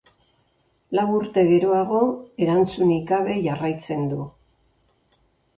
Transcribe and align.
Lau 0.99 1.03
urte 1.17 1.43
geroago, 1.51 2.01
erantzunik 2.45 3.05
gabe 3.13 3.37
jarraitzen 3.49 4.09
du. 4.15 4.27